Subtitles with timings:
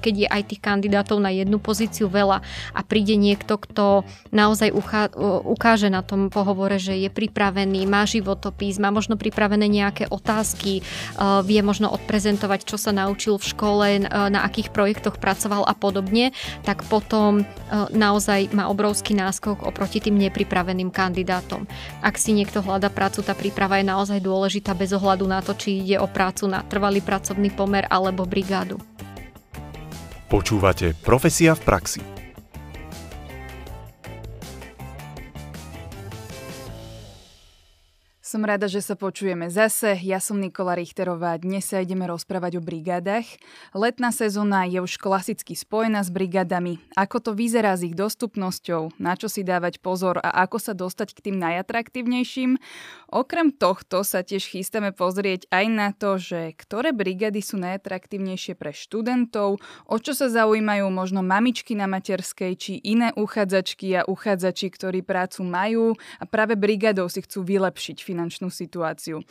[0.00, 2.40] keď je aj tých kandidátov na jednu pozíciu veľa
[2.72, 5.12] a príde niekto, kto naozaj uchá,
[5.44, 10.80] ukáže na tom pohovore, že je pripravený, má životopis, má možno pripravené nejaké otázky,
[11.44, 16.32] vie možno odprezentovať, čo sa naučil v škole, na akých projektoch pracoval a podobne,
[16.64, 17.44] tak potom
[17.92, 21.68] naozaj má obrovský náskok oproti tým nepripraveným kandidátom.
[22.00, 25.84] Ak si niekto hľada prácu, tá príprava je naozaj dôležitá bez ohľadu na to, či
[25.84, 28.80] ide o prácu na trvalý pracovný pomer alebo brigádu.
[30.30, 32.20] Počúvate Profesia v praxi.
[38.30, 39.98] Som rada, že sa počujeme zase.
[40.06, 43.26] Ja som Nikola Richterová dnes sa ideme rozprávať o brigádach.
[43.74, 46.78] Letná sezóna je už klasicky spojená s brigádami.
[46.94, 51.18] Ako to vyzerá s ich dostupnosťou, na čo si dávať pozor a ako sa dostať
[51.18, 52.54] k tým najatraktívnejším.
[53.10, 58.70] Okrem tohto sa tiež chystáme pozrieť aj na to, že ktoré brigády sú najatraktívnejšie pre
[58.70, 59.58] študentov,
[59.90, 65.42] o čo sa zaujímajú možno mamičky na materskej či iné uchádzačky a uchádzači, ktorí prácu
[65.42, 69.26] majú a práve brigádou si chcú vylepšiť finančnú situáciu.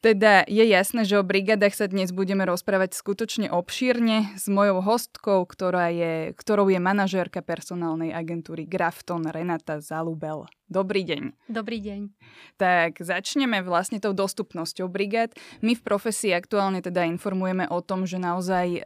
[0.00, 5.44] Teda je jasné, že o brigadách sa dnes budeme rozprávať skutočne obšírne s mojou hostkou,
[5.44, 10.48] ktorá je, ktorou je manažérka personálnej agentúry Grafton Renata Zalubel.
[10.68, 11.48] Dobrý deň.
[11.48, 12.12] Dobrý deň.
[12.60, 15.32] Tak začneme vlastne tou dostupnosťou brigád.
[15.64, 18.80] My v profesii aktuálne teda informujeme o tom, že naozaj e,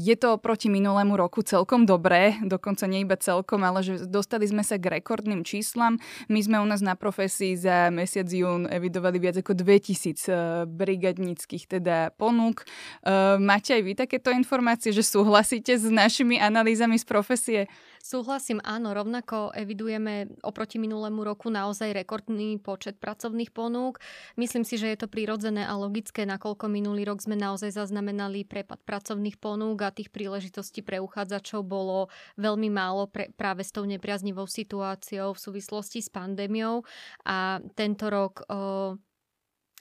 [0.00, 4.64] je to proti minulému roku celkom dobré, dokonca nie iba celkom, ale že dostali sme
[4.64, 6.00] sa k rekordným číslam.
[6.32, 12.16] My sme u nás na profesii za mesiac jún evidovali viac ako 2000 brigadníckých teda
[12.16, 12.64] ponúk.
[13.04, 17.60] Uh, máte aj vy takéto informácie, že súhlasíte s našimi analýzami z profesie?
[18.06, 23.98] Súhlasím, áno, rovnako evidujeme oproti minulému roku naozaj rekordný počet pracovných ponúk.
[24.38, 28.78] Myslím si, že je to prirodzené a logické, nakoľko minulý rok sme naozaj zaznamenali prepad
[28.86, 32.06] pracovných ponúk a tých príležitostí pre uchádzačov bolo
[32.38, 36.86] veľmi málo pre, práve s tou nepriaznivou situáciou v súvislosti s pandémiou
[37.26, 38.94] a tento rok uh,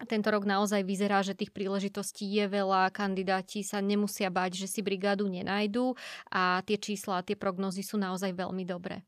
[0.03, 4.83] tento rok naozaj vyzerá, že tých príležitostí je veľa, kandidáti sa nemusia bať, že si
[4.83, 5.95] brigádu nenajdu
[6.27, 9.07] a tie čísla tie prognozy sú naozaj veľmi dobré.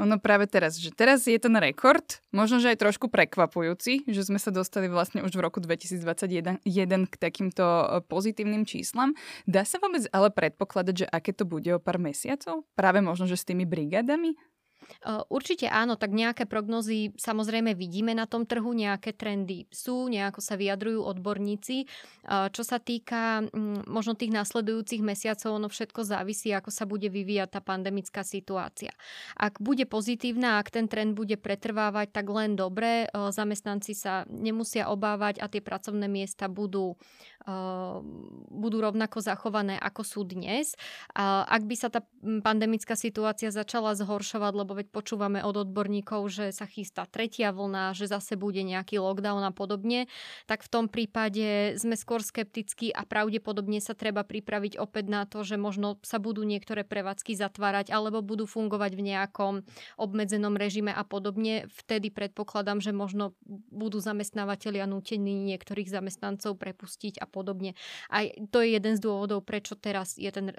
[0.00, 4.40] Ono práve teraz, že teraz je ten rekord, možno, že aj trošku prekvapujúci, že sme
[4.40, 6.64] sa dostali vlastne už v roku 2021
[7.08, 9.16] k takýmto e, pozitívnym číslam.
[9.44, 12.64] Dá sa vôbec ale predpokladať, že aké to bude o pár mesiacov?
[12.76, 14.36] Práve možno, že s tými brigádami?
[15.30, 20.58] Určite áno, tak nejaké prognozy samozrejme vidíme na tom trhu, nejaké trendy sú, nejako sa
[20.58, 21.86] vyjadrujú odborníci.
[22.26, 27.48] Čo sa týka mm, možno tých nasledujúcich mesiacov, ono všetko závisí, ako sa bude vyvíjať
[27.54, 28.90] tá pandemická situácia.
[29.38, 35.38] Ak bude pozitívna, ak ten trend bude pretrvávať, tak len dobre, zamestnanci sa nemusia obávať
[35.38, 36.98] a tie pracovné miesta budú,
[38.50, 40.74] budú rovnako zachované, ako sú dnes.
[41.16, 42.02] Ak by sa tá
[42.42, 48.06] pandemická situácia začala zhoršovať, lebo veď počúvame od odborníkov, že sa chystá tretia vlna, že
[48.12, 50.06] zase bude nejaký lockdown a podobne,
[50.44, 55.40] tak v tom prípade sme skôr skeptickí a pravdepodobne sa treba pripraviť opäť na to,
[55.40, 59.54] že možno sa budú niektoré prevádzky zatvárať alebo budú fungovať v nejakom
[59.96, 61.64] obmedzenom režime a podobne.
[61.72, 63.32] Vtedy predpokladám, že možno
[63.72, 67.72] budú zamestnávateľia nútení niektorých zamestnancov prepustiť a podobne.
[68.12, 70.52] A to je jeden z dôvodov, prečo teraz je ten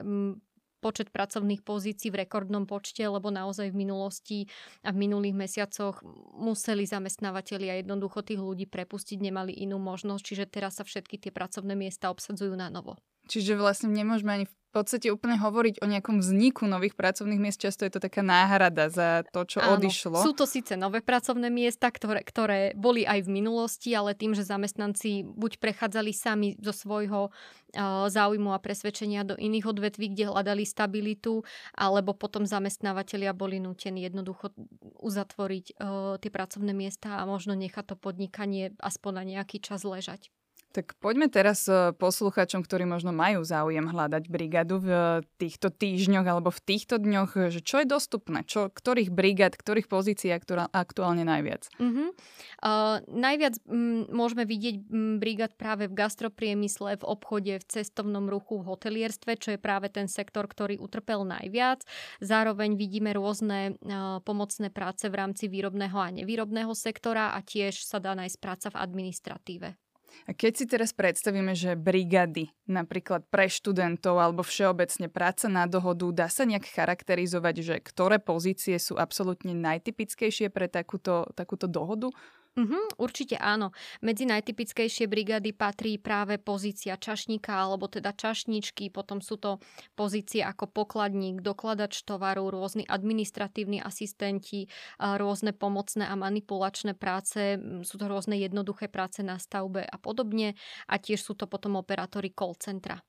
[0.80, 4.40] počet pracovných pozícií v rekordnom počte, lebo naozaj v minulosti
[4.86, 6.02] a v minulých mesiacoch
[6.38, 11.74] museli zamestnávateľia jednoducho tých ľudí prepustiť, nemali inú možnosť, čiže teraz sa všetky tie pracovné
[11.74, 12.96] miesta obsadzujú na novo.
[13.28, 17.64] Čiže vlastne nemôžeme ani v podstate úplne hovoriť o nejakom vzniku nových pracovných miest.
[17.64, 20.20] Často je to taká náhrada za to, čo Áno, odišlo.
[20.22, 24.46] Sú to síce nové pracovné miesta, ktoré, ktoré boli aj v minulosti, ale tým, že
[24.46, 30.68] zamestnanci buď prechádzali sami zo svojho uh, záujmu a presvedčenia do iných odvetví, kde hľadali
[30.68, 34.52] stabilitu, alebo potom zamestnávateľia boli nútení jednoducho
[35.00, 40.30] uzatvoriť uh, tie pracovné miesta a možno nechať to podnikanie aspoň na nejaký čas ležať.
[40.76, 45.00] Tak poďme teraz e, posluchačom, ktorí možno majú záujem hľadať brigádu v e,
[45.40, 49.88] týchto týždňoch alebo v týchto dňoch, e, že čo je dostupné, čo, ktorých brigád, ktorých
[49.88, 50.30] pozícií
[50.76, 51.72] aktuálne najviac?
[51.80, 52.12] Uh-huh.
[52.60, 58.60] Uh, najviac m, môžeme vidieť m, brigád práve v gastropriemysle, v obchode, v cestovnom ruchu,
[58.60, 61.88] v hotelierstve, čo je práve ten sektor, ktorý utrpel najviac.
[62.20, 68.04] Zároveň vidíme rôzne uh, pomocné práce v rámci výrobného a nevýrobného sektora a tiež sa
[68.04, 69.87] dá nájsť práca v administratíve.
[70.26, 76.26] A keď si teraz predstavíme, že brigady, napríklad pre študentov alebo všeobecne práca na dohodu,
[76.26, 82.10] dá sa nejak charakterizovať, že ktoré pozície sú absolútne najtypickejšie pre takúto, takúto dohodu?
[82.58, 83.70] Mm-hmm, určite áno.
[84.02, 89.62] Medzi najtypickejšie brigády patrí práve pozícia čašníka alebo teda čašničky, potom sú to
[89.94, 94.66] pozície ako pokladník, dokladač tovaru, rôzni administratívni asistenti,
[94.98, 100.58] rôzne pomocné a manipulačné práce, sú to rôzne jednoduché práce na stavbe a podobne
[100.90, 103.06] a tiež sú to potom operátory call centra.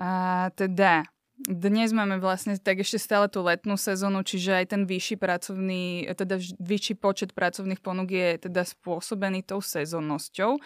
[0.00, 1.04] A teda
[1.36, 6.40] dnes máme vlastne tak ešte stále tú letnú sezónu, čiže aj ten vyšší pracovný, teda
[6.56, 10.56] vyšší počet pracovných ponúk je teda spôsobený tou sezónnosťou.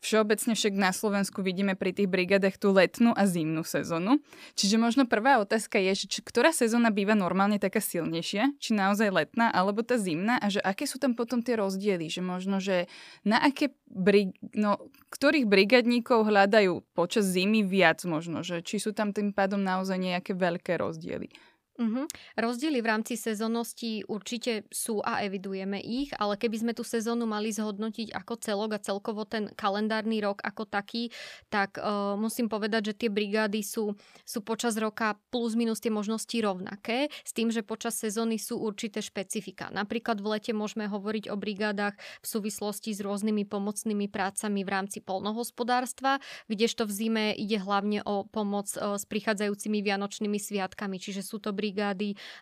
[0.00, 4.16] Všeobecne však na Slovensku vidíme pri tých brigadách tú letnú a zimnú sezónu.
[4.56, 9.12] Čiže možno prvá otázka je, že či, ktorá sezóna býva normálne taká silnejšia, či naozaj
[9.12, 12.88] letná alebo tá zimná a že aké sú tam potom tie rozdiely, že možno, že
[13.28, 19.14] na aké brig, no, ktorých brigadníkov hľadajú počas zimy viac možno, že či sú tam
[19.14, 21.28] tým pádom naozaj nie nejaké veľké rozdiely.
[21.74, 22.06] Uh-huh.
[22.38, 27.50] Rozdiely v rámci sezónnosti určite sú a evidujeme ich, ale keby sme tú sezónu mali
[27.50, 31.10] zhodnotiť ako celok a celkovo ten kalendárny rok ako taký,
[31.50, 33.90] tak uh, musím povedať, že tie brigády sú,
[34.22, 39.02] sú počas roka plus minus tie možnosti rovnaké, s tým, že počas sezóny sú určité
[39.02, 39.74] špecifika.
[39.74, 45.02] Napríklad v lete môžeme hovoriť o brigádach v súvislosti s rôznymi pomocnými prácami v rámci
[45.02, 51.42] polnohospodárstva, kdežto v zime ide hlavne o pomoc uh, s prichádzajúcimi vianočnými sviatkami, čiže sú
[51.42, 51.63] to brigády,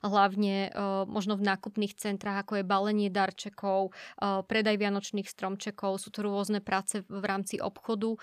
[0.02, 0.72] hlavne
[1.06, 3.94] možno v nákupných centrách, ako je balenie darčekov,
[4.48, 8.18] predaj vianočných stromčekov, sú to rôzne práce v rámci obchodu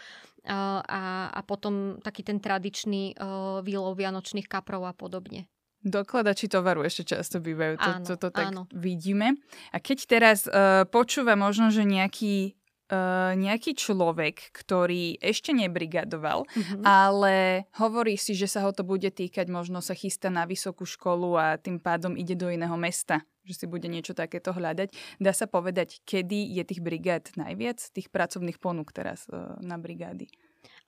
[0.49, 3.15] a, a potom taký ten tradičný
[3.63, 5.45] výlov vianočných kaprov a podobne.
[5.79, 8.67] Dokladači tovaru ešte často bývajú, to, áno, to, to tak áno.
[8.75, 9.39] vidíme.
[9.71, 12.58] A keď teraz uh, počúva možno, že nejaký
[12.89, 16.83] uh, nejaký človek, ktorý ešte nebrigadoval, mm-hmm.
[16.83, 21.38] ale hovorí si, že sa ho to bude týkať, možno sa chystá na vysokú školu
[21.38, 24.91] a tým pádom ide do iného mesta, že si bude niečo takéto hľadať.
[25.21, 30.27] Dá sa povedať, kedy je tých brigád najviac, tých pracovných ponúk teraz uh, na brigády?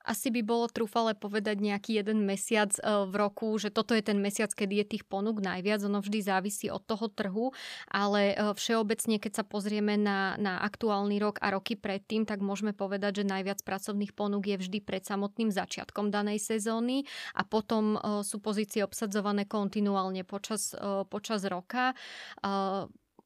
[0.02, 4.18] Asi by bolo trúfale povedať nejaký jeden mesiac e, v roku, že toto je ten
[4.18, 5.82] mesiac, kedy je tých ponúk najviac.
[5.86, 7.54] Ono vždy závisí od toho trhu,
[7.90, 12.74] ale e, všeobecne, keď sa pozrieme na, na aktuálny rok a roky predtým, tak môžeme
[12.74, 17.06] povedať, že najviac pracovných ponúk je vždy pred samotným začiatkom danej sezóny
[17.38, 20.74] a potom e, sú pozície obsadzované kontinuálne počas,
[21.10, 21.94] počas roka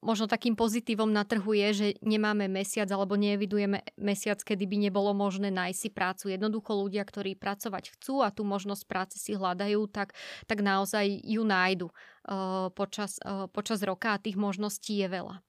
[0.06, 5.10] možno takým pozitívom na trhu je, že nemáme mesiac alebo neevidujeme mesiac, kedy by nebolo
[5.10, 6.24] možné nájsť si prácu.
[6.30, 10.14] Jednoducho ľudia, ktorí pracovať chcú a tú možnosť práce si hľadajú, tak,
[10.46, 15.42] tak naozaj ju nájdu uh, počas, uh, počas roka a tých možností je veľa.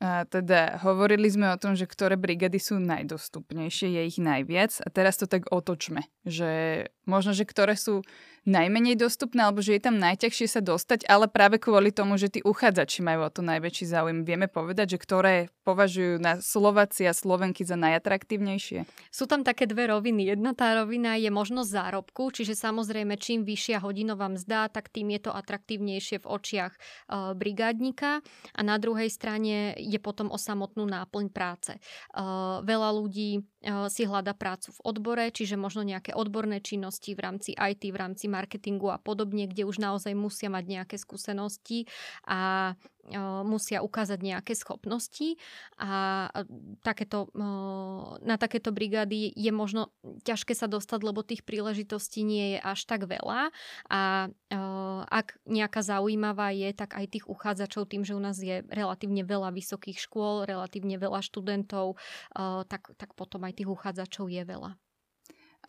[0.00, 4.88] A teda hovorili sme o tom, že ktoré brigady sú najdostupnejšie, je ich najviac a
[4.88, 8.00] teraz to tak otočme, že možno, že ktoré sú
[8.48, 12.40] najmenej dostupné, alebo že je tam najťažšie sa dostať, ale práve kvôli tomu, že tí
[12.40, 14.24] uchádzači majú o to najväčší záujem.
[14.24, 15.34] Vieme povedať, že ktoré
[15.64, 18.88] považujú na Slováci a Slovenky za najatraktívnejšie?
[19.12, 20.32] Sú tam také dve roviny.
[20.32, 25.28] Jedna tá rovina je možnosť zárobku, čiže samozrejme čím vyššia hodinová mzda, tak tým je
[25.28, 28.24] to atraktívnejšie v očiach uh, brigádnika
[28.56, 31.76] a na druhej strane je potom o samotnú náplň práce.
[32.16, 37.52] Uh, veľa ľudí si hľada prácu v odbore, čiže možno nejaké odborné činnosti v rámci
[37.52, 41.84] IT, v rámci marketingu a podobne, kde už naozaj musia mať nejaké skúsenosti
[42.24, 42.72] a
[43.44, 45.36] musia ukázať nejaké schopnosti.
[45.80, 46.28] A
[46.84, 47.28] takéto,
[48.20, 49.92] na takéto brigády je možno
[50.24, 53.52] ťažké sa dostať, lebo tých príležitostí nie je až tak veľa.
[53.88, 54.30] A
[55.08, 59.54] ak nejaká zaujímavá je, tak aj tých uchádzačov tým, že u nás je relatívne veľa
[59.54, 61.96] vysokých škôl, relatívne veľa študentov,
[62.66, 64.76] tak, tak potom aj tých uchádzačov je veľa.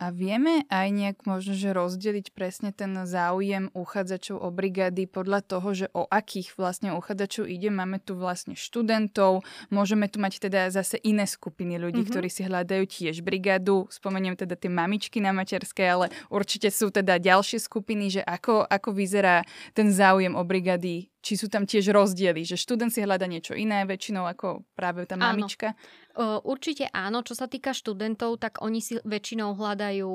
[0.02, 5.68] A vieme aj nejak možno, že rozdeliť presne ten záujem uchádzačov o brigády podľa toho,
[5.78, 7.70] že o akých vlastne uchádzačov ide.
[7.70, 12.18] Máme tu vlastne študentov, môžeme tu mať teda zase iné skupiny ľudí, mm-hmm.
[12.18, 13.86] ktorí si hľadajú tiež brigádu.
[13.94, 18.90] Spomeniem teda tie mamičky na materskej, ale určite sú teda ďalšie skupiny, že ako, ako
[18.90, 23.54] vyzerá ten záujem o brigády či sú tam tiež rozdiely, že študent si hľada niečo
[23.54, 25.78] iné väčšinou ako práve tá mamička?
[25.78, 26.44] Áno.
[26.44, 27.24] Určite áno.
[27.24, 30.10] Čo sa týka študentov, tak oni si väčšinou hľadajú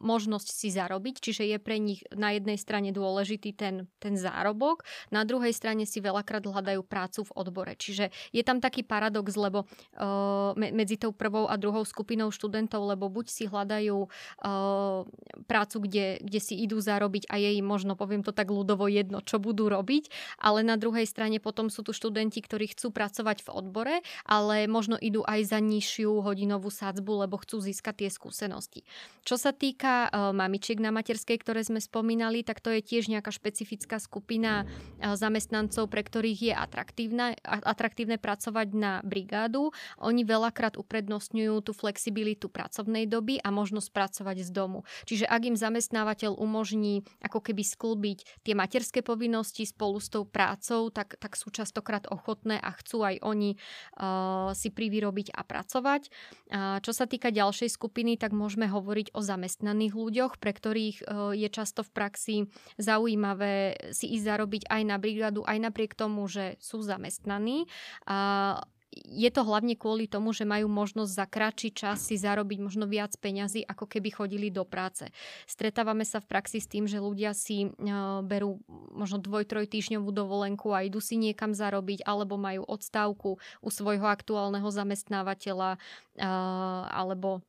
[0.00, 5.28] možnosť si zarobiť, čiže je pre nich na jednej strane dôležitý ten, ten zárobok, na
[5.28, 7.76] druhej strane si veľakrát hľadajú prácu v odbore.
[7.76, 13.12] Čiže je tam taký paradox, lebo uh, medzi tou prvou a druhou skupinou študentov, lebo
[13.12, 15.04] buď si hľadajú uh,
[15.44, 19.20] prácu, kde, kde si idú zarobiť a je im možno, poviem to tak ľudovo jedno,
[19.20, 23.52] čo budú robiť, ale na druhej strane potom sú tu študenti, ktorí chcú pracovať v
[23.52, 23.94] odbore,
[24.28, 28.84] ale možno idú aj za nižšiu hodinovú sadzbu, lebo chcú získať tie skúsenosti.
[29.24, 33.32] Čo sa týka uh, mamičiek na materskej, ktoré sme spomínali, tak to je tiež nejaká
[33.32, 39.72] špecifická skupina uh, zamestnancov, pre ktorých je atraktívne, atraktívne pracovať na brigádu.
[40.02, 44.84] Oni veľakrát uprednostňujú tú flexibilitu pracovnej doby a možnosť pracovať z domu.
[45.08, 50.92] Čiže ak im zamestnávateľ umožní ako keby sklbiť tie materské povinnosti spolu s tou prácou,
[50.92, 56.02] tak, tak sú častokrát ochotné a chcú aj oni uh, si privyrobiť a pracovať.
[56.06, 61.32] Uh, čo sa týka ďalšej skupiny, tak môžeme hovoriť o zamestnaných ľuďoch, pre ktorých uh,
[61.32, 62.36] je často v praxi
[62.76, 67.70] zaujímavé si ísť zarobiť aj na brigádu, aj napriek tomu, že sú zamestnaní.
[68.04, 68.60] Uh,
[69.06, 73.14] je to hlavne kvôli tomu, že majú možnosť za kratší čas si zarobiť možno viac
[73.14, 75.06] peňazí, ako keby chodili do práce.
[75.46, 78.58] Stretávame sa v praxi s tým, že ľudia si uh, berú
[78.90, 84.10] možno dvoj, troj týždňovú dovolenku a idú si niekam zarobiť, alebo majú odstávku u svojho
[84.10, 87.40] aktuálneho zamestnávateľa, uh, alebo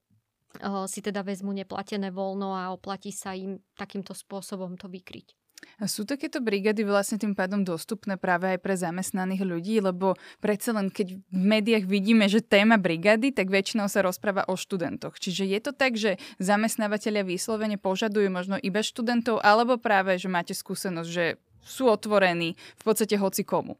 [0.61, 5.46] uh, si teda vezmu neplatené voľno a oplatí sa im takýmto spôsobom to vykryť.
[5.77, 10.73] A sú takéto brigády vlastne tým pádom dostupné práve aj pre zamestnaných ľudí, lebo predsa
[10.73, 15.17] len keď v médiách vidíme, že téma brigády, tak väčšinou sa rozpráva o študentoch.
[15.17, 20.57] Čiže je to tak, že zamestnávateľia vyslovene požadujú možno iba študentov, alebo práve, že máte
[20.57, 23.77] skúsenosť, že sú otvorení v podstate hoci komu.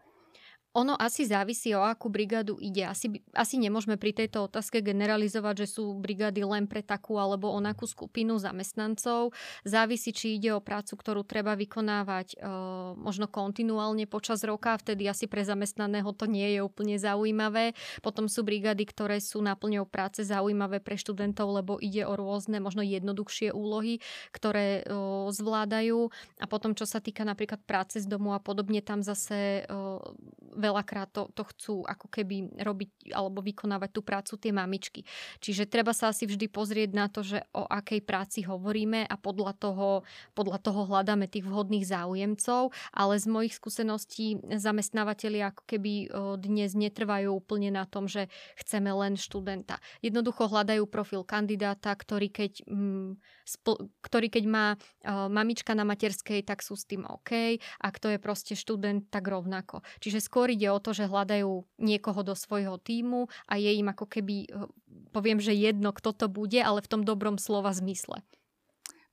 [0.78, 2.86] Ono asi závisí, o akú brigádu ide.
[2.86, 7.90] Asi, asi nemôžeme pri tejto otázke generalizovať, že sú brigády len pre takú alebo onakú
[7.90, 9.34] skupinu zamestnancov.
[9.66, 12.46] Závisí, či ide o prácu, ktorú treba vykonávať e,
[12.94, 17.74] možno kontinuálne počas roka, vtedy asi pre zamestnaného to nie je úplne zaujímavé.
[18.06, 22.86] Potom sú brigády, ktoré sú naplňou práce zaujímavé pre študentov, lebo ide o rôzne, možno
[22.86, 23.98] jednoduchšie úlohy,
[24.30, 24.94] ktoré e,
[25.34, 26.14] zvládajú.
[26.38, 31.10] A potom, čo sa týka napríklad práce z domu a podobne, tam zase e, veľakrát
[31.16, 35.02] to, to chcú ako keby robiť alebo vykonávať tú prácu tie mamičky.
[35.40, 39.56] Čiže treba sa asi vždy pozrieť na to, že o akej práci hovoríme a podľa
[39.56, 40.04] toho,
[40.36, 45.94] podľa toho hľadáme tých vhodných záujemcov, ale z mojich skúseností zamestnávateľi ako keby
[46.42, 48.28] dnes netrvajú úplne na tom, že
[48.60, 49.80] chceme len študenta.
[50.04, 53.10] Jednoducho hľadajú profil kandidáta, ktorý keď, mm,
[54.04, 54.76] ktorý keď má
[55.32, 59.86] mamička na materskej, tak sú s tým OK a kto je proste študent, tak rovnako.
[60.04, 64.10] Čiže skôr ide o to, že hľadajú niekoho do svojho týmu a je im ako
[64.10, 64.66] keby, eh,
[65.14, 68.26] poviem, že jedno, kto to bude, ale v tom dobrom slova zmysle.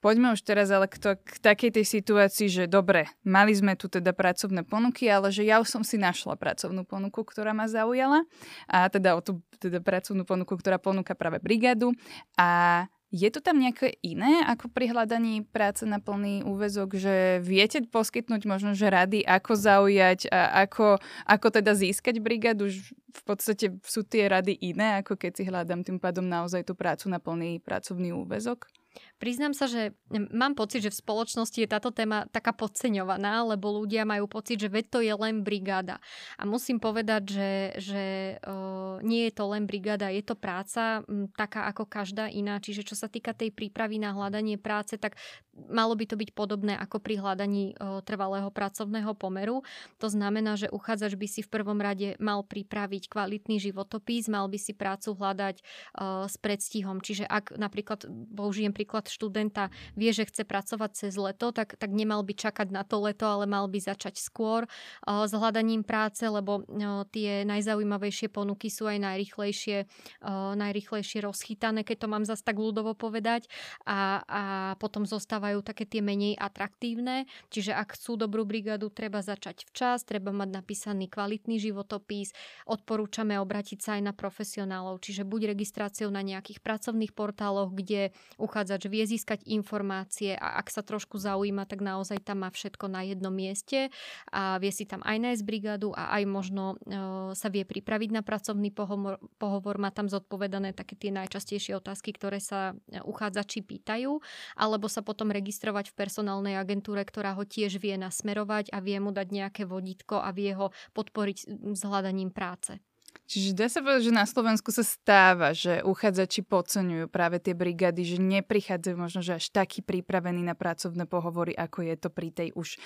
[0.05, 3.89] Poďme už teraz ale k, to, k takej tej situácii, že dobre, mali sme tu
[3.89, 8.29] teda pracovné ponuky, ale že ja už som si našla pracovnú ponuku, ktorá ma zaujala.
[8.69, 11.97] A teda o tú teda pracovnú ponuku, ktorá ponúka práve brigádu.
[12.37, 12.85] A
[13.15, 18.43] je to tam nejaké iné ako pri hľadaní práce na plný úvezok, že viete poskytnúť
[18.43, 22.67] možno, že rady, ako zaujať a ako, ako teda získať brigádu?
[23.15, 27.07] V podstate sú tie rady iné, ako keď si hľadám tým pádom naozaj tú prácu
[27.07, 28.67] na plný pracovný úvezok?
[29.15, 34.03] Priznám sa, že mám pocit, že v spoločnosti je táto téma taká podceňovaná, lebo ľudia
[34.03, 36.03] majú pocit, že veď to je len brigáda.
[36.37, 38.05] A musím povedať, že, že
[38.43, 42.59] uh, nie je to len brigáda, je to práca m, taká ako každá iná.
[42.59, 45.15] Čiže čo sa týka tej prípravy na hľadanie práce, tak
[45.55, 49.63] malo by to byť podobné ako pri hľadaní uh, trvalého pracovného pomeru.
[50.03, 54.59] To znamená, že uchádzač by si v prvom rade mal pripraviť kvalitný životopis, mal by
[54.59, 56.99] si prácu hľadať uh, s predstihom.
[56.99, 58.05] Čiže ak napríklad,
[58.35, 62.83] použijem príklad študenta vie, že chce pracovať cez leto, tak, tak nemal by čakať na
[62.83, 68.29] to leto, ale mal by začať skôr uh, s hľadaním práce, lebo uh, tie najzaujímavejšie
[68.29, 73.49] ponuky sú aj najrychlejšie, uh, najrychlejšie rozchytané, keď to mám zase tak ľudovo povedať.
[73.89, 74.43] A, a
[74.83, 80.35] potom zostávajú také tie menej atraktívne, čiže ak chcú dobrú brigádu, treba začať včas, treba
[80.35, 82.35] mať napísaný kvalitný životopis,
[82.69, 88.65] odporúčame obratiť sa aj na profesionálov, čiže buď registráciou na nejakých pracovných portáloch, kde uchádza
[88.65, 93.03] uchádzač vie získať informácie a ak sa trošku zaujíma, tak naozaj tam má všetko na
[93.03, 93.91] jednom mieste
[94.31, 96.95] a vie si tam aj nájsť brigádu a aj možno e,
[97.35, 102.39] sa vie pripraviť na pracovný pohovor, pohovor, má tam zodpovedané také tie najčastejšie otázky, ktoré
[102.39, 104.23] sa e, uchádzači pýtajú,
[104.55, 109.11] alebo sa potom registrovať v personálnej agentúre, ktorá ho tiež vie nasmerovať a vie mu
[109.11, 111.39] dať nejaké vodítko a vie ho podporiť
[111.75, 112.79] s hľadaním práce.
[113.25, 118.05] Čiže dá sa povedať, že na Slovensku sa stáva, že uchádzači podceňujú práve tie brigády,
[118.05, 122.49] že neprichádzajú možno že až taký pripravení na pracovné pohovory, ako je to pri tej
[122.53, 122.77] už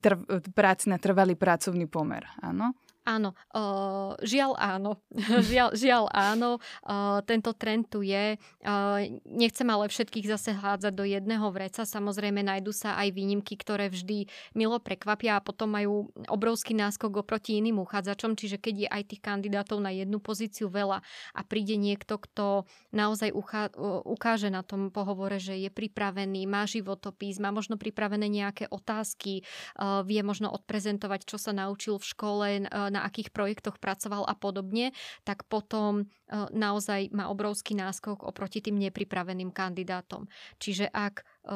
[0.00, 2.24] trv- práci na trvalý pracovný pomer.
[2.40, 2.72] Áno?
[3.10, 5.02] Áno, uh, žiaľ áno.
[5.50, 8.38] žiaľ, žiaľ áno, uh, tento trend tu je.
[8.62, 11.82] Uh, nechcem ale všetkých zase hádzať do jedného vreca.
[11.82, 17.58] Samozrejme nájdú sa aj výnimky, ktoré vždy milo prekvapia a potom majú obrovský náskok oproti
[17.58, 21.02] iným uchádzačom, čiže keď je aj tých kandidátov na jednu pozíciu veľa
[21.34, 23.74] a príde niekto, kto naozaj uchá,
[24.06, 30.06] ukáže na tom pohovore, že je pripravený, má životopis, má možno pripravené nejaké otázky, uh,
[30.06, 34.92] vie možno odprezentovať, čo sa naučil v škole, uh, na akých projektoch pracoval a podobne,
[35.24, 40.28] tak potom e, naozaj má obrovský náskok oproti tým nepripraveným kandidátom.
[40.60, 41.54] Čiže ak e,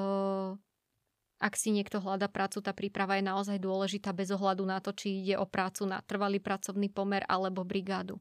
[1.45, 5.21] ak si niekto hľada prácu, tá príprava je naozaj dôležitá bez ohľadu na to, či
[5.21, 8.17] ide o prácu na trvalý pracovný pomer alebo brigádu.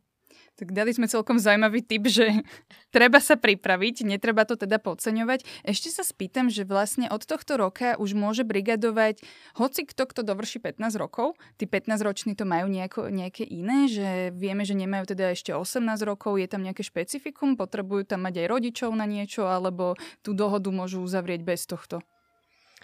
[0.56, 2.44] Tak dali sme celkom zaujímavý tip, že
[2.96, 5.46] treba sa pripraviť, netreba to teda podceňovať.
[5.66, 9.22] Ešte sa spýtam, že vlastne od tohto roka už môže brigadovať
[9.58, 11.36] hoci kto, kto dovrší 15 rokov.
[11.58, 16.38] Tí 15-roční to majú nejako, nejaké iné, že vieme, že nemajú teda ešte 18 rokov,
[16.38, 21.02] je tam nejaké špecifikum, potrebujú tam mať aj rodičov na niečo, alebo tú dohodu môžu
[21.02, 22.04] uzavrieť bez tohto.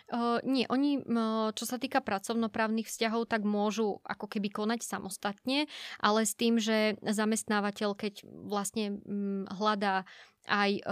[0.09, 5.69] Uh, nie, oni, uh, čo sa týka pracovnoprávnych vzťahov, tak môžu ako keby konať samostatne,
[6.01, 10.09] ale s tým, že zamestnávateľ, keď vlastne um, hľadá
[10.49, 10.83] aj e,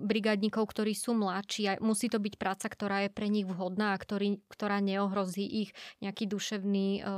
[0.00, 1.76] brigádnikov, ktorí sú mladší.
[1.84, 6.24] Musí to byť práca, ktorá je pre nich vhodná a ktorý, ktorá neohrozí ich nejaký
[6.26, 7.12] duševný, e,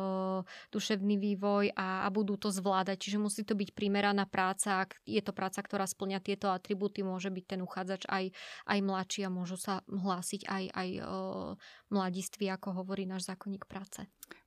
[0.75, 2.99] duševný vývoj a, a budú to zvládať.
[2.99, 4.83] Čiže musí to byť primeraná práca.
[4.85, 8.35] Ak je to práca, ktorá splňa tieto atribúty, môže byť ten uchádzač aj,
[8.67, 11.03] aj mladší a môžu sa hlásiť aj, aj e,
[11.95, 14.03] mladiství, ako hovorí náš zákonník práce.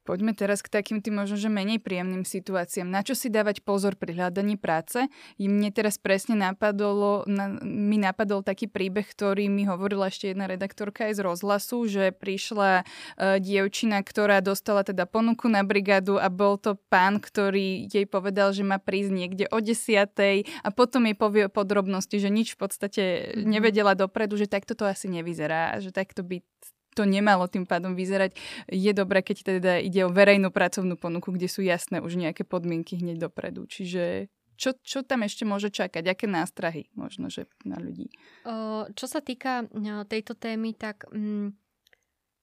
[0.08, 2.88] Poďme teraz k takým tým možno, že menej príjemným situáciám.
[2.88, 5.04] Na čo si dávať pozor pri hľadaní práce?
[5.36, 10.48] I mne teraz presne napadolo, na, mi napadol taký príbeh, ktorý mi hovorila ešte jedna
[10.48, 16.32] redaktorka aj z rozhlasu, že prišla uh, dievčina, ktorá dostala teda ponuku na brigádu a
[16.32, 21.20] bol to pán, ktorý jej povedal, že má prísť niekde o desiatej a potom jej
[21.20, 23.04] povie podrobnosti, že nič v podstate
[23.36, 23.44] mhm.
[23.44, 26.40] nevedela dopredu, že takto to asi nevyzerá, že takto by
[26.98, 28.34] to nemalo tým pádom vyzerať.
[28.74, 32.98] Je dobré, keď teda ide o verejnú pracovnú ponuku, kde sú jasné už nejaké podmienky
[32.98, 33.70] hneď dopredu.
[33.70, 36.02] Čiže čo, čo tam ešte môže čakať?
[36.10, 38.10] Aké nástrahy možno, že na ľudí?
[38.98, 39.70] Čo sa týka
[40.10, 41.06] tejto témy, tak...
[41.14, 41.54] Mm,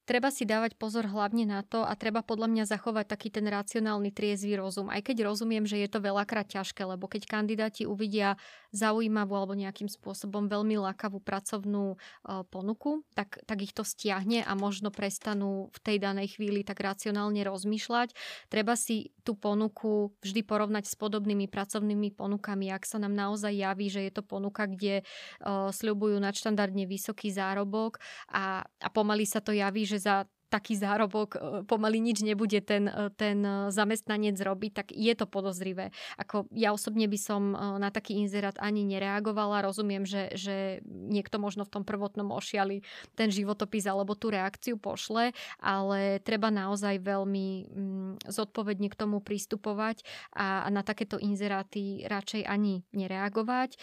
[0.05, 4.13] treba si dávať pozor hlavne na to a treba podľa mňa zachovať taký ten racionálny
[4.13, 4.87] triezvy rozum.
[4.87, 8.37] Aj keď rozumiem, že je to veľakrát ťažké, lebo keď kandidáti uvidia
[8.75, 14.51] zaujímavú alebo nejakým spôsobom veľmi lákavú pracovnú uh, ponuku, tak, tak ich to stiahne a
[14.53, 18.11] možno prestanú v tej danej chvíli tak racionálne rozmýšľať.
[18.51, 23.87] Treba si tú ponuku vždy porovnať s podobnými pracovnými ponukami, ak sa nám naozaj javí,
[23.87, 29.55] že je to ponuka, kde uh, sľubujú nadštandardne vysoký zárobok a, a pomaly sa to
[29.55, 34.71] javí, že za taký zárobok e, pomaly nič nebude ten, e, ten e, zamestnanec robiť,
[34.71, 35.91] tak je to podozrivé.
[36.15, 39.67] Ako ja osobne by som na taký inzerát ani nereagovala.
[39.67, 42.81] Rozumiem, že, že niekto možno v tom prvotnom ošiali
[43.19, 50.07] ten životopis alebo tú reakciu pošle, ale treba naozaj veľmi mm, zodpovedne k tomu pristupovať
[50.31, 53.75] a, na takéto inzeráty radšej ani nereagovať.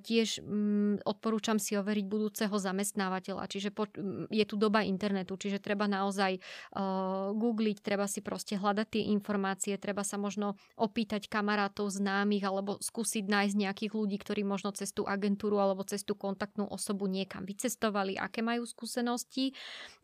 [0.00, 5.90] Tiež mm, odporúčam si overiť budúceho zamestnávateľa, čiže mm, je tu doba internetu, čiže treba
[5.90, 11.90] naozaj naozaj uh, googliť, treba si proste hľadať tie informácie, treba sa možno opýtať kamarátov,
[11.90, 16.70] známych alebo skúsiť nájsť nejakých ľudí, ktorí možno cez tú agentúru alebo cez tú kontaktnú
[16.70, 19.50] osobu niekam vycestovali, aké majú skúsenosti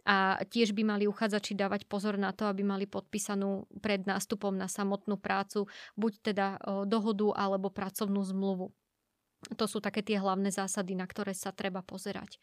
[0.03, 4.67] a tiež by mali uchádzači dávať pozor na to, aby mali podpísanú pred nástupom na
[4.67, 8.75] samotnú prácu buď teda uh, dohodu alebo pracovnú zmluvu.
[9.59, 12.39] To sú také tie hlavné zásady, na ktoré sa treba pozerať.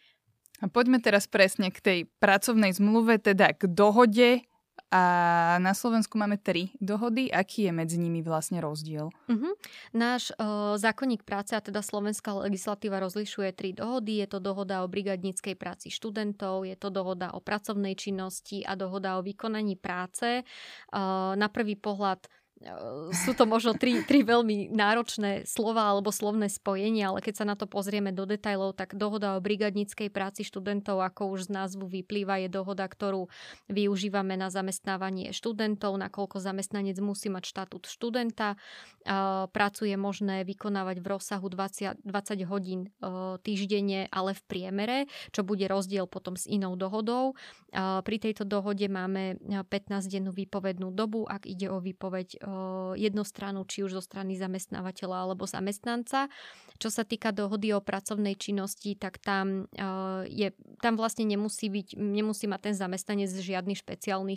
[0.59, 4.43] A poďme teraz presne k tej pracovnej zmluve, teda k dohode.
[4.89, 7.29] A na Slovensku máme tri dohody.
[7.29, 9.13] Aký je medzi nimi vlastne rozdiel?
[9.29, 9.53] Uh-huh.
[9.93, 14.17] Náš uh, zákonník práce, a teda slovenská legislatíva rozlišuje tri dohody.
[14.25, 19.21] Je to dohoda o brigadníckej práci študentov, je to dohoda o pracovnej činnosti a dohoda
[19.21, 20.41] o vykonaní práce.
[20.89, 22.25] Uh, na prvý pohľad
[23.15, 27.55] sú to možno tri, tri veľmi náročné slova alebo slovné spojenia, ale keď sa na
[27.55, 32.43] to pozrieme do detajlov, tak dohoda o brigadníckej práci študentov, ako už z názvu vyplýva,
[32.43, 33.31] je dohoda, ktorú
[33.71, 38.59] využívame na zamestnávanie študentov, nakoľko zamestnanec musí mať štatút študenta.
[39.55, 42.91] Prácu je možné vykonávať v rozsahu 20, 20 hodín
[43.39, 44.97] týždenne, ale v priemere,
[45.31, 47.39] čo bude rozdiel potom s inou dohodou.
[48.03, 52.48] Pri tejto dohode máme 15-dennú výpovednú dobu, ak ide o výpoveď
[52.95, 56.31] jednu stranu, či už zo strany zamestnávateľa alebo zamestnanca.
[56.79, 59.67] Čo sa týka dohody o pracovnej činnosti, tak tam,
[60.31, 64.35] je, tam vlastne nemusí, byť, nemusí mať ten zamestnanec žiadny špeciálny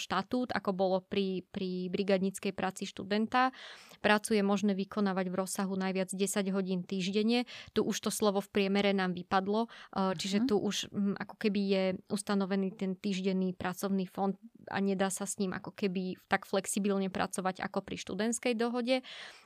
[0.00, 3.52] štatút, ako bolo pri, pri brigadníckej práci študenta.
[4.00, 7.44] Prácu je možné vykonávať v rozsahu najviac 10 hodín týždenne.
[7.76, 9.68] Tu už to slovo v priemere nám vypadlo,
[10.16, 10.46] čiže mhm.
[10.48, 10.88] tu už
[11.20, 14.32] ako keby je ustanovený ten týždenný pracovný fond
[14.72, 19.02] a nedá sa s ním ako keby tak flexibilne pracovať ako pri študentskej dohode.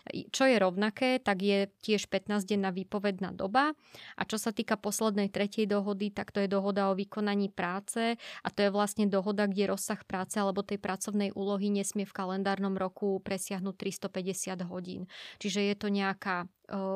[0.06, 3.74] Čo je rovnaké, tak je tiež 15-denná výpovedná doba
[4.14, 8.48] a čo sa týka poslednej tretej dohody, tak to je dohoda o vykonaní práce a
[8.54, 13.18] to je vlastne dohoda, kde rozsah práce alebo tej pracovnej úlohy nesmie v kalendárnom roku
[13.18, 15.10] presiahnuť 350 hodín.
[15.42, 16.46] Čiže je to nejaká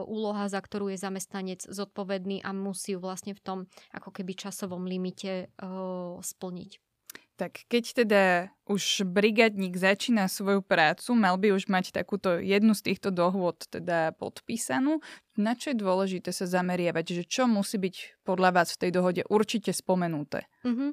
[0.07, 3.59] úloha, za ktorú je zamestnanec zodpovedný a musí ju vlastne v tom
[3.91, 5.51] ako keby časovom limite
[6.23, 6.79] splniť.
[7.39, 12.95] Tak keď teda už brigadník začína svoju prácu, mal by už mať takúto jednu z
[12.95, 15.03] týchto dohôd teda podpísanú.
[15.35, 17.23] Na čo je dôležité sa zameriavať?
[17.23, 20.47] Že čo musí byť podľa vás v tej dohode určite spomenuté?
[20.63, 20.91] Mm-hmm.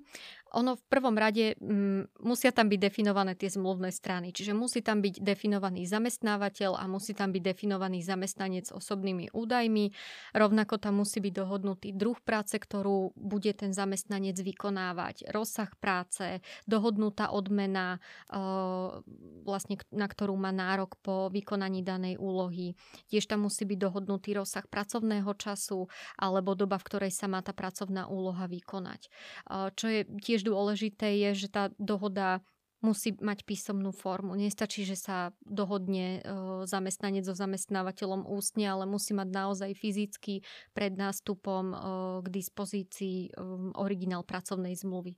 [0.56, 4.32] Ono v prvom rade m, mm, musia tam byť definované tie zmluvné strany.
[4.32, 9.92] Čiže musí tam byť definovaný zamestnávateľ a musí tam byť definovaný zamestnanec osobnými údajmi.
[10.32, 17.36] Rovnako tam musí byť dohodnutý druh práce, ktorú bude ten zamestnanec vykonávať, rozsah práce, dohodnutá
[17.36, 18.00] odmena, e,
[19.44, 22.78] vlastne, na ktorú má nárok po vykonaní danej úlohy.
[23.12, 27.52] Tiež tam musí byť dohodnutý rozsah pracovného času alebo doba, v ktorej sa má tá
[27.52, 29.12] pracovná úloha vykonať.
[29.76, 32.40] Čo je tiež dôležité je, že tá dohoda
[32.82, 34.38] musí mať písomnú formu.
[34.38, 36.22] Nestačí, že sa dohodne
[36.70, 40.46] zamestnanec so zamestnávateľom ústne, ale musí mať naozaj fyzicky
[40.78, 41.74] pred nástupom
[42.22, 43.34] k dispozícii
[43.76, 45.18] originál pracovnej zmluvy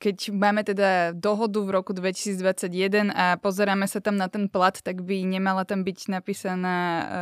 [0.00, 5.04] keď máme teda dohodu v roku 2021 a pozeráme sa tam na ten plat, tak
[5.04, 6.76] by nemala tam byť napísaná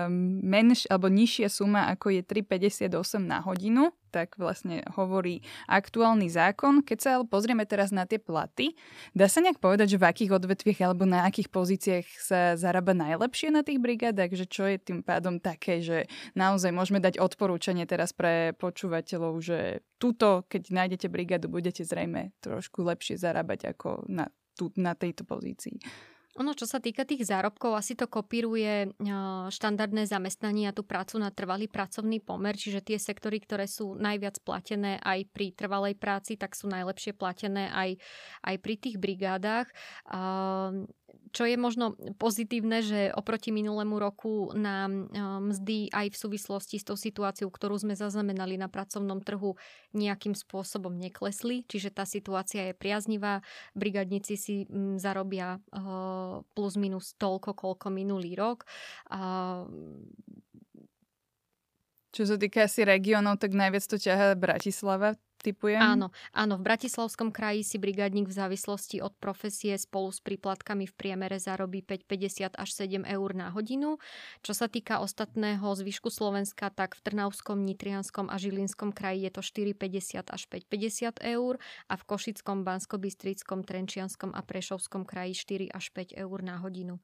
[0.06, 6.82] um, menš alebo nižšia suma ako je 3,58 na hodinu tak vlastne hovorí aktuálny zákon.
[6.82, 8.74] Keď sa ale pozrieme teraz na tie platy,
[9.12, 13.52] dá sa nejak povedať, že v akých odvetviach alebo na akých pozíciách sa zarába najlepšie
[13.52, 18.16] na tých brigádach, že čo je tým pádom také, že naozaj môžeme dať odporúčanie teraz
[18.16, 24.70] pre počúvateľov, že tuto, keď nájdete brigádu, budete zrejme trošku lepšie zarábať ako na, tu,
[24.78, 25.78] na tejto pozícii.
[26.38, 28.94] Ono, čo sa týka tých zárobkov, asi to kopíruje
[29.50, 34.38] štandardné zamestnanie a tú prácu na trvalý pracovný pomer, čiže tie sektory, ktoré sú najviac
[34.46, 37.98] platené aj pri trvalej práci, tak sú najlepšie platené aj,
[38.46, 39.66] aj pri tých brigádach
[41.32, 45.12] čo je možno pozitívne, že oproti minulému roku nám
[45.44, 49.54] mzdy aj v súvislosti s tou situáciou, ktorú sme zaznamenali na pracovnom trhu,
[49.92, 53.40] nejakým spôsobom neklesli, čiže tá situácia je priaznivá.
[53.72, 54.56] Brigadníci si
[54.96, 55.60] zarobia
[56.52, 58.66] plus minus toľko, koľko minulý rok.
[62.08, 65.80] Čo sa týka asi regionov, tak najviac to ťaha Bratislava typujem.
[65.80, 70.94] Áno, áno, v Bratislavskom kraji si brigádnik v závislosti od profesie spolu s príplatkami v
[70.94, 74.02] priemere zarobí 5,50 až 7 eur na hodinu.
[74.42, 79.42] Čo sa týka ostatného zvyšku Slovenska, tak v Trnavskom, Nitrianskom a Žilinskom kraji je to
[79.42, 86.18] 4,50 až 5,50 eur a v Košickom, Banskobystrickom, Trenčianskom a Prešovskom kraji 4 až 5
[86.18, 86.98] eur na hodinu.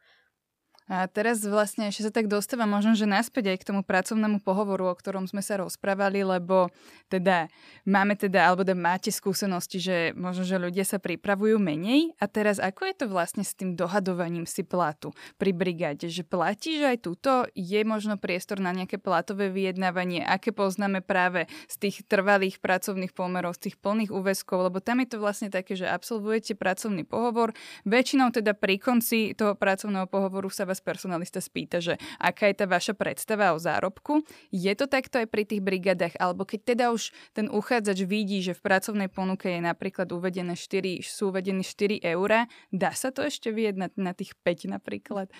[0.85, 4.93] A teraz vlastne ešte sa tak dostáva možno, že naspäť aj k tomu pracovnému pohovoru,
[4.93, 6.69] o ktorom sme sa rozprávali, lebo
[7.09, 7.49] teda
[7.89, 12.13] máme teda, alebo teda máte skúsenosti, že možno, že ľudia sa pripravujú menej.
[12.21, 16.77] A teraz ako je to vlastne s tým dohadovaním si platu pri brigáde, že platí,
[16.77, 17.49] že aj túto?
[17.57, 23.57] Je možno priestor na nejaké platové vyjednávanie, aké poznáme práve z tých trvalých pracovných pomerov,
[23.57, 27.57] z tých plných úväzkov, lebo tam je to vlastne také, že absolvujete pracovný pohovor,
[27.89, 32.67] väčšinou teda pri konci toho pracovného pohovoru sa vás personalista spýta, že aká je tá
[32.67, 34.27] vaša predstava o zárobku.
[34.51, 38.59] Je to takto aj pri tých brigadách, alebo keď teda už ten uchádzač vidí, že
[38.59, 43.55] v pracovnej ponuke je napríklad uvedené 4, sú uvedené 4 eurá, dá sa to ešte
[43.55, 45.31] vyjednať na tých 5 napríklad?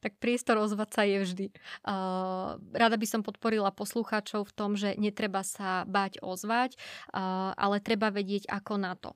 [0.00, 1.46] Tak priestor ozvať sa je vždy.
[1.84, 6.78] Uh, rada by som podporila poslucháčov v tom, že netreba sa báť ozvať,
[7.12, 9.12] uh, ale treba vedieť, ako na to.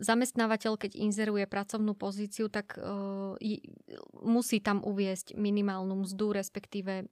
[0.00, 3.34] Zamestnávateľ, keď inzeruje pracovnú pozíciu, tak uh,
[4.22, 7.10] musí tam uvieť uviesť minimálnu mzdu, respektíve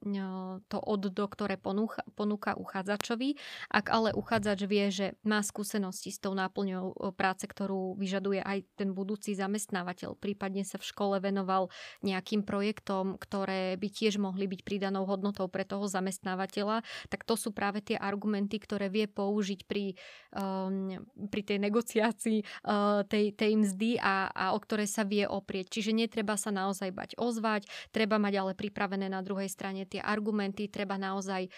[0.71, 3.35] to oddo, ktoré ponúka, ponúka uchádzačovi.
[3.67, 8.95] Ak ale uchádzač vie, že má skúsenosti s tou náplňou práce, ktorú vyžaduje aj ten
[8.95, 11.67] budúci zamestnávateľ, prípadne sa v škole venoval
[11.99, 17.51] nejakým projektom, ktoré by tiež mohli byť pridanou hodnotou pre toho zamestnávateľa, tak to sú
[17.51, 19.99] práve tie argumenty, ktoré vie použiť pri,
[20.39, 25.75] um, pri tej negociácii uh, tej, tej mzdy a, a o ktoré sa vie oprieť.
[25.75, 30.69] Čiže netreba sa naozaj bať ozvať, treba mať ale pripravené na druhej strane tie argumenty,
[30.69, 31.49] treba naozaj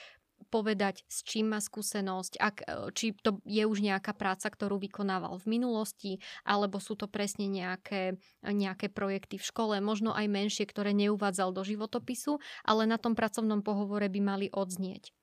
[0.49, 2.65] povedať, s čím má skúsenosť, ak, e,
[2.97, 8.17] či to je už nejaká práca, ktorú vykonával v minulosti, alebo sú to presne nejaké,
[8.41, 13.61] nejaké projekty v škole, možno aj menšie, ktoré neuvádzal do životopisu, ale na tom pracovnom
[13.61, 15.13] pohovore by mali odznieť.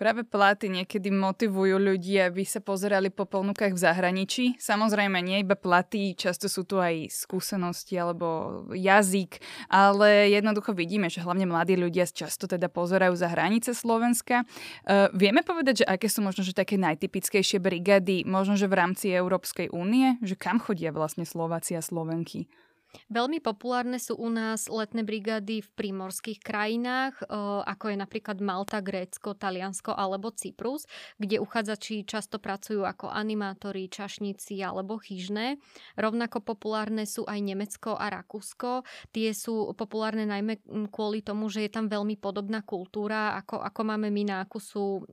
[0.00, 4.44] Práve platy niekedy motivujú ľudí, aby sa pozerali po ponukách v zahraničí.
[4.56, 11.20] Samozrejme, nie iba platy, často sú tu aj skúsenosti alebo jazyk, ale jednoducho vidíme, že
[11.20, 14.48] hlavne mladí ľudia často teda pozerajú za hranice Slovenska.
[14.88, 19.12] Uh, vieme povedať, že aké sú možno že také najtypickejšie brigády, možno že v rámci
[19.12, 22.48] Európskej únie, že kam chodia vlastne Slováci a Slovenky?
[23.06, 27.22] Veľmi populárne sú u nás letné brigády v prímorských krajinách,
[27.66, 34.58] ako je napríklad Malta, Grécko, Taliansko alebo Cyprus, kde uchádzači často pracujú ako animátori, čašníci
[34.62, 35.62] alebo chyžné.
[35.94, 38.82] Rovnako populárne sú aj Nemecko a Rakúsko.
[39.14, 40.58] Tie sú populárne najmä
[40.90, 45.06] kvôli tomu, že je tam veľmi podobná kultúra, ako, ako máme my, na akú sú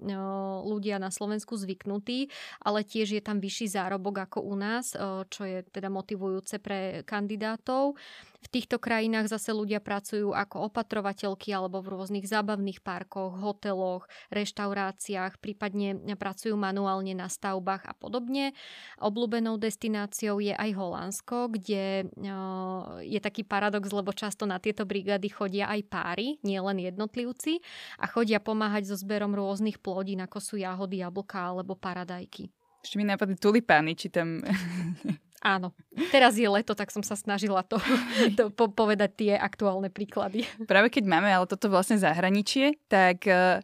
[0.66, 2.30] ľudia na Slovensku zvyknutí,
[2.64, 4.98] ale tiež je tam vyšší zárobok ako u nás,
[5.30, 8.00] čo je teda motivujúce pre kandidát štátov.
[8.38, 15.42] V týchto krajinách zase ľudia pracujú ako opatrovateľky alebo v rôznych zábavných parkoch, hoteloch, reštauráciách,
[15.42, 18.56] prípadne pracujú manuálne na stavbách a podobne.
[19.04, 22.08] Obľúbenou destináciou je aj Holandsko, kde
[23.04, 27.60] je taký paradox, lebo často na tieto brigády chodia aj páry, nielen jednotlivci
[28.00, 32.48] a chodia pomáhať so zberom rôznych plodín, ako sú jahody, jablká alebo paradajky.
[32.86, 34.40] Ešte mi napadli tulipány, či tam
[35.42, 35.70] Áno.
[36.10, 37.78] Teraz je leto, tak som sa snažila to,
[38.38, 40.50] to po- povedať tie aktuálne príklady.
[40.66, 43.62] Práve keď máme ale toto vlastne zahraničie, tak uh,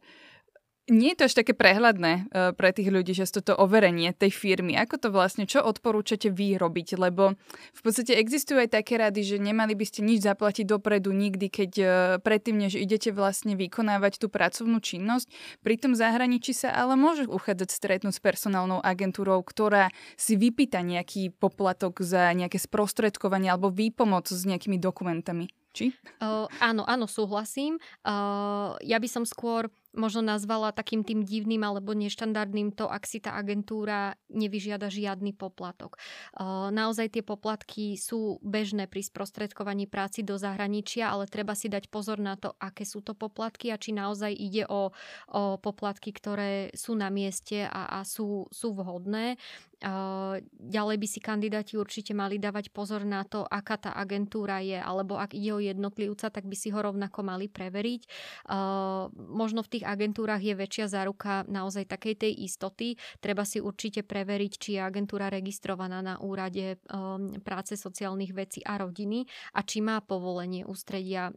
[0.92, 4.76] nie je to až také prehľadné uh, pre tých ľudí, že toto overenie tej firmy.
[4.76, 7.00] Ako to vlastne, čo odporúčate vy robiť?
[7.00, 7.40] Lebo
[7.72, 11.72] v podstate existujú aj také rady, že nemali by ste nič zaplatiť dopredu nikdy, keď
[11.80, 11.88] uh,
[12.20, 15.32] predtým, než idete vlastne vykonávať tú pracovnú činnosť.
[15.64, 19.88] Pri tom zahraničí sa ale môže uchádzať stretnúť s personálnou agentúrou, ktorá
[20.20, 25.48] si vypýta nejaký poplatok za nejaké sprostredkovanie alebo výpomoc s nejakými dokumentami.
[25.74, 25.90] Či?
[26.22, 27.82] Uh, áno, áno, súhlasím.
[28.06, 33.22] Uh, ja by som skôr možno nazvala takým tým divným alebo neštandardným to, ak si
[33.22, 36.02] tá agentúra nevyžiada žiadny poplatok.
[36.74, 42.18] Naozaj tie poplatky sú bežné pri sprostredkovaní práci do zahraničia, ale treba si dať pozor
[42.18, 44.90] na to, aké sú to poplatky a či naozaj ide o,
[45.30, 49.38] o poplatky, ktoré sú na mieste a, a sú, sú vhodné.
[50.64, 55.20] Ďalej by si kandidáti určite mali dávať pozor na to, aká tá agentúra je, alebo
[55.20, 58.02] ak ide o jednotlivca, tak by si ho rovnako mali preveriť.
[59.14, 62.96] Možno v tých agentúrach je väčšia záruka naozaj takej tej istoty.
[63.20, 68.80] Treba si určite preveriť, či je agentúra registrovaná na úrade um, práce sociálnych vecí a
[68.80, 71.36] rodiny a či má povolenie ústredia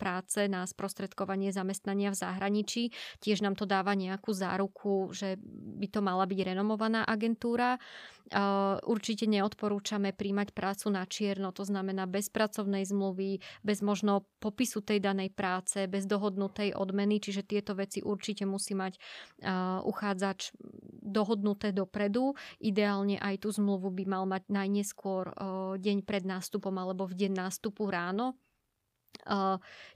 [0.00, 2.82] práce na sprostredkovanie zamestnania v zahraničí.
[3.20, 5.36] Tiež nám to dáva nejakú záruku, že
[5.76, 7.65] by to mala byť renomovaná agentúra.
[8.26, 14.82] Uh, určite neodporúčame príjmať prácu na čierno, to znamená bez pracovnej zmluvy, bez možno popisu
[14.82, 20.58] tej danej práce, bez dohodnutej odmeny, čiže tieto veci určite musí mať uh, uchádzač
[21.06, 22.34] dohodnuté dopredu.
[22.58, 27.46] Ideálne aj tú zmluvu by mal mať najneskôr uh, deň pred nástupom alebo v deň
[27.46, 28.34] nástupu ráno.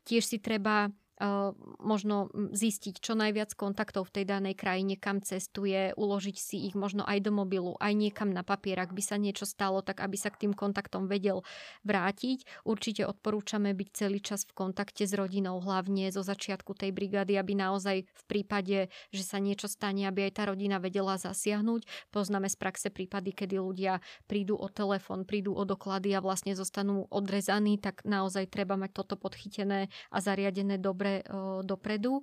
[0.06, 0.88] Tiež si treba
[1.84, 7.04] možno zistiť čo najviac kontaktov v tej danej krajine, kam cestuje, uložiť si ich možno
[7.04, 10.32] aj do mobilu, aj niekam na papier, ak by sa niečo stalo, tak aby sa
[10.32, 11.44] k tým kontaktom vedel
[11.84, 12.64] vrátiť.
[12.64, 17.52] Určite odporúčame byť celý čas v kontakte s rodinou, hlavne zo začiatku tej brigády, aby
[17.52, 21.84] naozaj v prípade, že sa niečo stane, aby aj tá rodina vedela zasiahnuť.
[22.16, 27.04] Poznáme z praxe prípady, kedy ľudia prídu o telefón, prídu o doklady a vlastne zostanú
[27.12, 31.09] odrezaní, tak naozaj treba mať toto podchytené a zariadené dobre
[31.64, 32.22] dobre dopredu.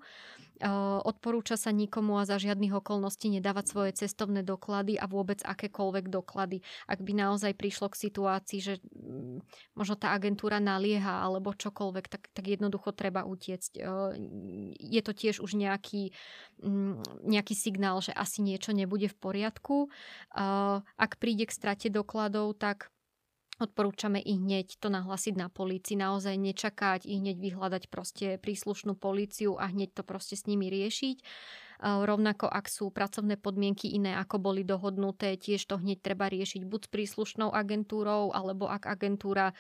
[1.06, 6.66] Odporúča sa nikomu a za žiadnych okolností nedávať svoje cestovné doklady a vôbec akékoľvek doklady.
[6.90, 9.46] Ak by naozaj prišlo k situácii, že mm,
[9.78, 13.86] možno tá agentúra nalieha alebo čokoľvek, tak, tak jednoducho treba utiecť.
[14.82, 16.10] Je to tiež už nejaký,
[16.66, 19.94] mm, nejaký signál, že asi niečo nebude v poriadku.
[20.98, 22.90] Ak príde k strate dokladov, tak
[23.58, 29.58] Odporúčame i hneď to nahlasiť na polícii, naozaj nečakať, i hneď vyhľadať proste príslušnú políciu
[29.58, 31.18] a hneď to proste s nimi riešiť.
[31.84, 36.82] Rovnako ak sú pracovné podmienky iné, ako boli dohodnuté, tiež to hneď treba riešiť buď
[36.86, 39.54] s príslušnou agentúrou, alebo ak agentúra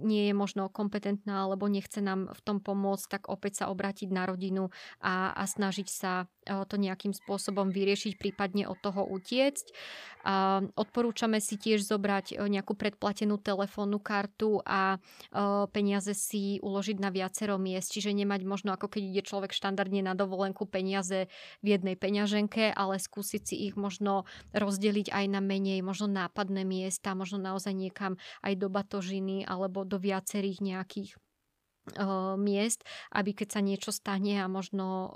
[0.00, 4.24] nie je možno kompetentná, alebo nechce nám v tom pomôcť, tak opäť sa obrátiť na
[4.28, 9.66] rodinu a, a snažiť sa to nejakým spôsobom vyriešiť, prípadne od toho utiecť.
[10.76, 15.00] Odporúčame si tiež zobrať nejakú predplatenú telefónnu kartu a
[15.72, 20.12] peniaze si uložiť na viacero miest, čiže nemať možno ako keď ide človek štandardne na
[20.12, 21.26] dovolenku peniaze peniaze
[21.58, 27.18] v jednej peňaženke, ale skúsiť si ich možno rozdeliť aj na menej, možno nápadné miesta,
[27.18, 28.14] možno naozaj niekam
[28.46, 31.18] aj do batožiny alebo do viacerých nejakých
[32.38, 35.10] miest, aby keď sa niečo stane a možno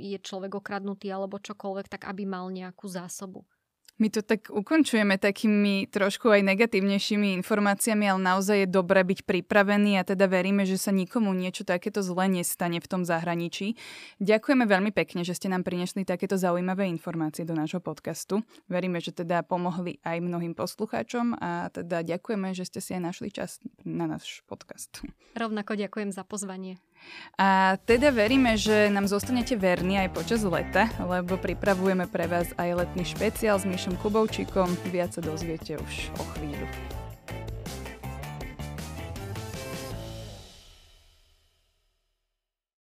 [0.00, 3.44] je človek okradnutý alebo čokoľvek, tak aby mal nejakú zásobu.
[4.00, 10.00] My to tak ukončujeme takými trošku aj negatívnejšími informáciami, ale naozaj je dobré byť pripravený
[10.00, 13.76] a teda veríme, že sa nikomu niečo takéto zle nestane v tom zahraničí.
[14.16, 18.40] Ďakujeme veľmi pekne, že ste nám priniesli takéto zaujímavé informácie do nášho podcastu.
[18.72, 23.28] Veríme, že teda pomohli aj mnohým poslucháčom a teda ďakujeme, že ste si aj našli
[23.28, 25.04] čas na náš podcast.
[25.36, 26.80] Rovnako ďakujem za pozvanie.
[27.40, 32.84] A teda veríme, že nám zostanete verní aj počas leta, lebo pripravujeme pre vás aj
[32.84, 34.68] letný špeciál s Mišom Kubovčíkom.
[34.92, 36.99] Viac sa dozviete už o chvíľu.